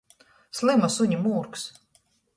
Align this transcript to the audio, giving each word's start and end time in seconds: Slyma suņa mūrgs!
Slyma 0.59 0.89
suņa 0.95 1.19
mūrgs! 1.27 1.69